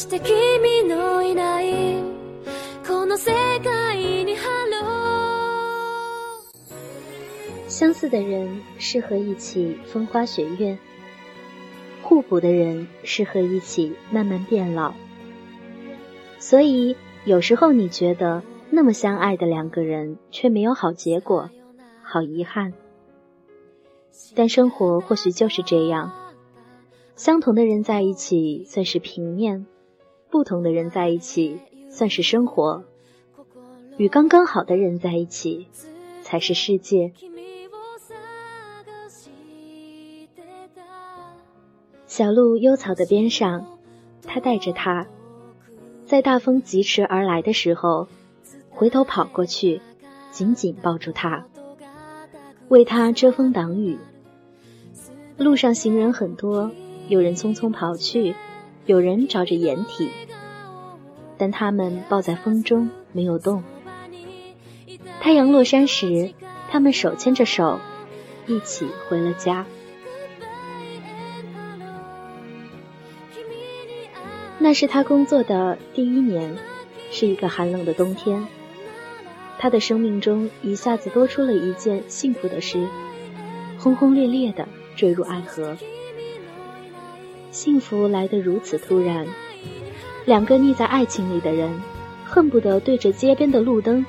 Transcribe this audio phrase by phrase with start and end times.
[0.00, 1.96] して君のいない
[2.86, 4.86] この世界に Hello
[7.68, 10.78] 相似的人适合一起风花雪月，
[12.02, 14.94] 互补的人适合一起慢慢变老。
[16.38, 21.50] 所以有时候你觉得那么相爱的两个人却没有好结果，
[22.02, 22.72] 好遗憾。
[24.34, 26.12] 但生活或许就是这样，
[27.16, 29.66] 相同的人在一起算是平面，
[30.31, 31.59] 不同的人在一起
[31.89, 32.85] 算是生活，
[33.97, 35.67] 与刚刚好的人在一起
[36.21, 37.11] 才是世界。
[42.07, 43.77] 小路幽草的边上，
[44.23, 45.05] 他带着他，
[46.05, 48.07] 在大风疾驰而来的时候，
[48.69, 49.81] 回头跑过去，
[50.31, 51.45] 紧紧抱住他，
[52.69, 53.97] 为他遮风挡雨。
[55.37, 56.71] 路上行人很多，
[57.09, 58.35] 有人匆匆跑去，
[58.91, 60.09] 有人找着掩体，
[61.37, 63.63] 但他们抱在风中没有动。
[65.21, 66.33] 太阳落山时，
[66.69, 67.79] 他们手牵着手，
[68.47, 69.65] 一起回了家。
[74.59, 76.57] 那是他工作的第一年，
[77.11, 78.45] 是一个寒冷的冬天。
[79.57, 82.85] 他的生命中一下子多出了一件幸福的事，
[83.79, 84.67] 轰轰烈烈的。
[84.97, 85.77] 坠入爱河，
[87.51, 89.27] 幸福来得如此突然。
[90.25, 91.69] 两个腻在爱情里的人，
[92.25, 94.05] 恨不得对着街边的路灯、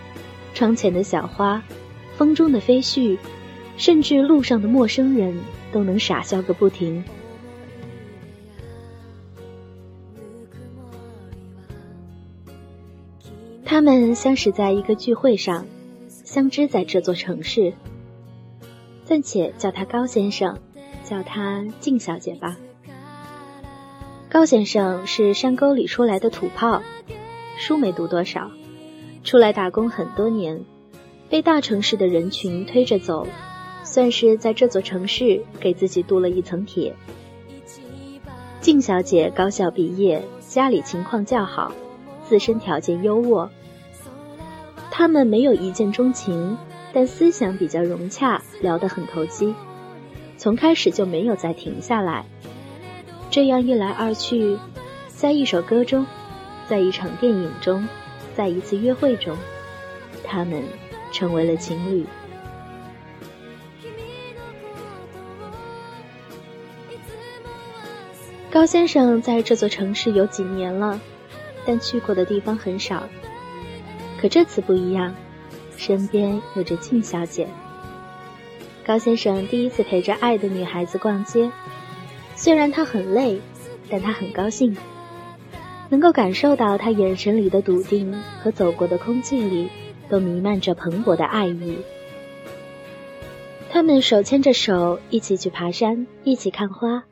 [0.55, 1.63] 窗前的小花、
[2.17, 3.19] 风中的飞絮，
[3.77, 5.39] 甚至路上的陌生人
[5.73, 7.03] 都能傻笑个不停。
[13.65, 15.67] 他们相识在一个聚会上，
[16.09, 17.73] 相知在这座城市，
[19.05, 20.59] 暂且叫他高先生。
[21.05, 22.57] 叫他静小姐吧。
[24.33, 26.81] 高先生是山沟里出来的土炮，
[27.59, 28.51] 书没读多少，
[29.25, 30.65] 出来打工很多年，
[31.29, 33.27] 被大城市的人群推着走，
[33.85, 36.95] 算是在这座城市给自己镀了一层铁。
[38.63, 41.71] 静小姐高校毕业，家里情况较好，
[42.27, 43.51] 自身条件优渥。
[44.91, 46.57] 他们没有一见钟情，
[46.95, 49.55] 但思想比较融洽，聊得很投机。
[50.39, 52.25] 从开始就没有再停下来，
[53.33, 54.59] 这样一来二去，
[55.09, 56.05] 在一首歌中，
[56.69, 57.89] 在一场电影中，
[58.37, 59.39] 在一次约会中，
[60.23, 60.63] 他们
[61.13, 62.05] 成为了情侣。
[68.51, 71.01] 高先生在这座城市有几年了，
[71.65, 73.09] 但去过的地方很少。
[74.21, 75.15] 可这次不一样，
[75.79, 77.48] 身边有着静小姐。
[78.85, 81.51] 高先生第一次陪着爱的女孩子逛街，
[82.42, 83.41] 虽然他很累，
[83.89, 84.77] 但他很高兴，
[85.91, 89.70] 能够感受到他眼神里的笃定和走过的空气里
[90.08, 91.79] 都弥漫着蓬勃的爱意。
[93.70, 97.05] 他们手牵着手一起去爬山，一起看花，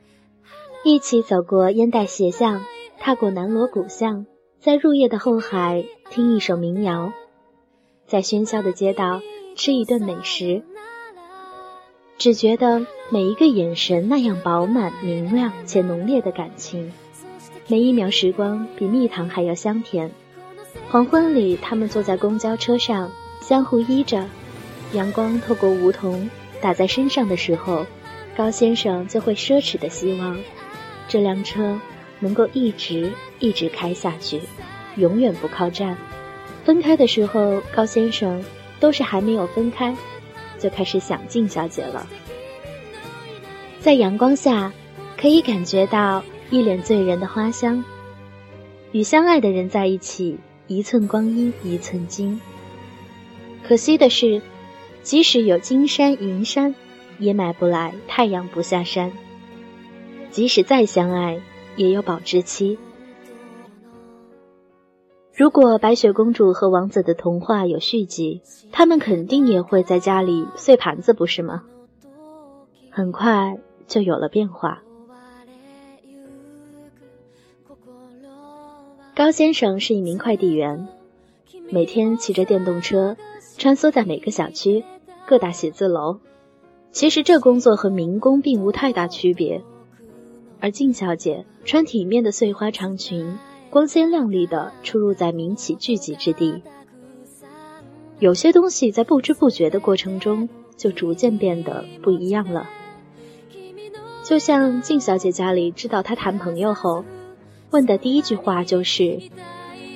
[0.83, 2.65] 一起走过烟袋斜巷，
[2.99, 4.25] 踏过南锣鼓巷，
[4.59, 7.13] 在入夜的后海听一首民谣，
[8.05, 9.21] 在喧嚣的街道
[9.55, 10.61] 吃一顿美食。
[12.21, 16.93] 只觉得每一个眼神那样饱满、明亮且浓烈的感情，
[17.65, 20.11] 每一秒时光比蜜糖还要香甜。
[20.91, 23.09] 黄昏里，他们坐在公交车上，
[23.41, 24.23] 相互依着，
[24.93, 26.29] 阳光透过梧桐
[26.61, 27.87] 打在身上的时候，
[28.37, 30.37] 高先生就会奢侈的希望，
[31.07, 31.81] 这辆车
[32.19, 34.39] 能够一直一直开下去，
[34.95, 35.97] 永远不靠站。
[36.65, 38.45] 分开的时候，高先生
[38.79, 39.95] 都是还没有分开。
[40.61, 42.05] 就开始想静小姐了，
[43.79, 44.71] 在阳光下，
[45.17, 47.83] 可以感觉到一脸醉人的花香。
[48.91, 50.37] 与相爱的人在一起，
[50.67, 52.39] 一寸光阴一寸金。
[53.67, 54.39] 可惜的是，
[55.01, 56.75] 即使有金山银山，
[57.17, 59.11] 也买不来太阳不下山。
[60.29, 61.41] 即使再相爱，
[61.75, 62.77] 也有保质期。
[65.41, 71.63] 如果白雪公主和王子的童话有续集，他们肯定也会在家里碎盘子，不是吗？
[72.91, 73.57] 很快
[73.87, 74.83] 就有了变化。
[79.15, 80.87] 高先生是一名快递员，
[81.71, 83.17] 每天骑着电动车
[83.57, 84.85] 穿梭在每个小区、
[85.25, 86.19] 各大写字楼。
[86.91, 89.63] 其实这工作和民工并无太大区别。
[90.59, 93.39] 而静小姐穿体面的碎花长裙。
[93.71, 96.61] 光鲜亮丽的出入在民企聚集之地，
[98.19, 102.69] 有些东西在不知不觉的过程中就逐渐变得不一样了。
[104.25, 107.05] 就像静小姐家里知道她谈朋友后，
[107.69, 109.21] 问的第一句话就是：“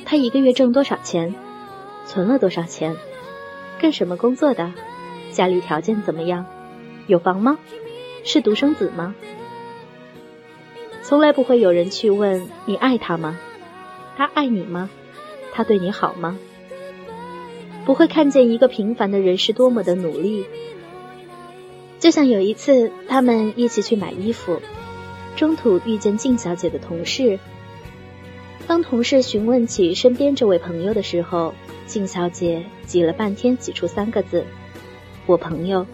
[0.08, 1.36] 他一个月挣多少钱？
[2.06, 2.96] 存了多少钱？
[3.82, 4.72] 干什么工作的？
[5.34, 6.46] 家里条件怎么样？
[7.08, 7.58] 有房吗？
[8.24, 9.14] 是独生子吗？”
[11.04, 13.38] 从来不会有人去问你爱他吗？
[14.16, 14.90] 他爱你吗？
[15.54, 16.38] 他对你好吗？
[17.86, 20.46] 不会看见一个平凡的人是多么的努力。
[22.00, 24.62] 就像有一次，他们一起去买衣服，
[25.36, 27.40] 中途遇见静小姐的同事。
[28.68, 31.54] 当同事询问起身边这位朋友的时候，
[31.86, 34.44] 静小姐挤了半天挤出三个字
[35.28, 35.86] ：“我朋友。”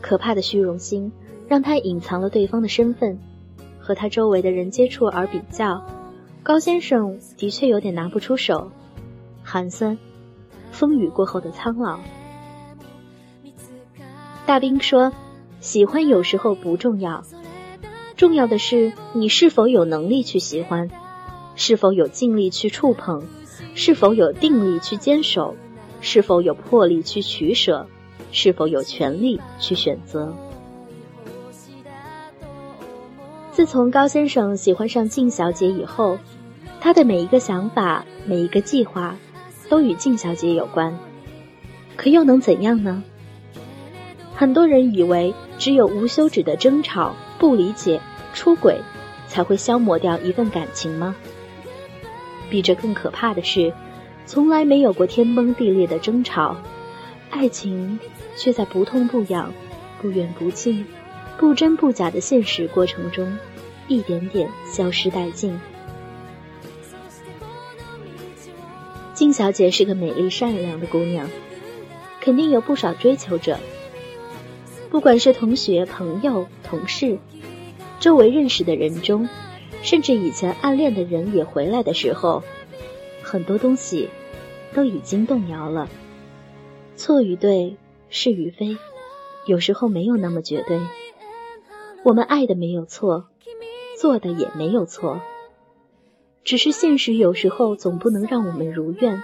[0.00, 1.12] 可怕的虚荣心
[1.48, 3.18] 让她隐藏了对方的身份，
[3.78, 5.86] 和他周围的人接触而比较，
[6.44, 8.72] 高先生的确有点拿不出手，
[9.44, 9.96] 寒酸。
[10.72, 12.00] 风雨过后的苍老。
[14.44, 15.12] 大兵说
[15.60, 17.22] ：“喜欢有时候不重要，
[18.16, 20.90] 重要的是你是否有能力去喜欢，
[21.54, 23.22] 是否有尽力去触碰，
[23.76, 25.54] 是否有定力去坚守，
[26.00, 27.86] 是否有魄力去取舍，
[28.32, 30.34] 是否有权利去选择。”
[33.52, 36.18] 自从高先生喜欢上静小姐以后，
[36.80, 39.16] 他的每一个想法，每一个计划。
[39.68, 40.98] 都与静小姐有关，
[41.96, 43.02] 可又能怎样呢？
[44.34, 47.98] 很多人以为只有无休止的争吵、不理解、
[48.34, 48.82] 出轨，
[49.28, 51.16] 才会消磨掉一份感情吗？
[52.50, 53.72] 比这更可怕的是，
[54.26, 56.54] 从来没有过天崩地裂的争吵，
[57.30, 57.98] 爱情
[58.36, 59.54] 却在不痛不痒、
[60.02, 60.84] 不远不近、
[61.42, 63.36] 不真不假的现实过程中，
[63.88, 65.58] 一点点消失殆尽。
[69.12, 71.28] 金小姐是个美丽善良的姑娘，
[72.20, 73.58] 肯定有不少追求者。
[74.88, 77.18] 不管是同学、朋友、同事，
[77.98, 79.28] 周围认识的人中，
[79.82, 82.44] 甚至以前暗恋的人也回来的时候，
[83.20, 84.08] 很多东西
[84.74, 85.88] 都已经动摇了。
[86.94, 87.74] 错与对，
[88.10, 88.76] 是与非，
[89.44, 90.78] 有时候没有那么绝对。
[92.04, 93.28] 我们爱的没有错，
[94.00, 95.20] 做的也没有错。
[96.42, 99.22] 只是现实有时候总不能让我们如愿，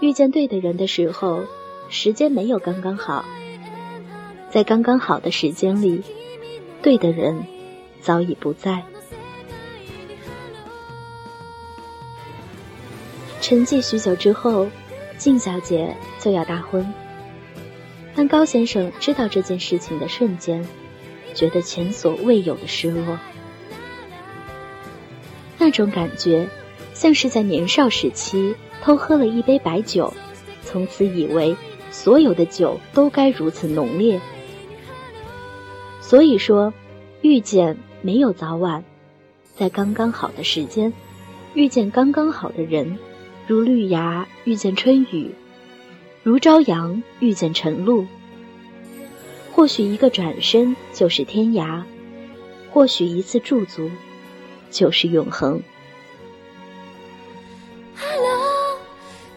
[0.00, 1.44] 遇见对的人的时候，
[1.90, 3.24] 时间没有刚刚好。
[4.48, 6.02] 在刚刚好的时间里，
[6.80, 7.44] 对的人
[8.00, 8.82] 早已不在。
[13.42, 14.66] 沉寂许久之后，
[15.18, 16.90] 静小姐就要大婚。
[18.14, 20.66] 当高先生知道这件事情的瞬间，
[21.36, 23.20] 觉得前所未有的失落。
[25.58, 26.48] 那种感觉，
[26.94, 30.12] 像是在年少时期偷喝了一杯白酒，
[30.64, 31.56] 从此以为
[31.90, 34.20] 所有的酒都该如此浓烈。
[36.00, 36.72] 所以说，
[37.20, 38.84] 遇见没有早晚，
[39.56, 40.92] 在刚刚好的时间，
[41.54, 42.98] 遇见刚刚好的人，
[43.46, 45.32] 如绿芽遇见春雨，
[46.22, 48.06] 如朝阳遇见晨露。
[49.55, 51.83] 或许一个转身就是天涯，
[52.71, 53.89] 或许一次驻足。
[54.71, 55.61] 就是永恒。
[57.93, 58.79] Hello,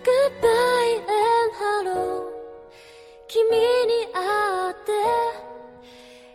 [0.05, 2.31] goodbye and hello.
[3.27, 4.93] 君に会って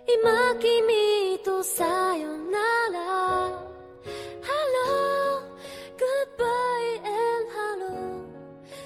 [0.05, 1.85] 今君とさ
[2.17, 2.59] よな
[2.91, 2.99] ら
[4.43, 5.39] Hello,
[5.95, 8.27] goodbye and hello.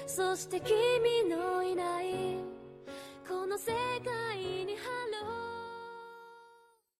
[0.06, 1.57] そして君の